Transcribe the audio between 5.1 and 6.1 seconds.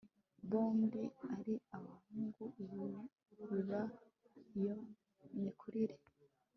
mu mikurire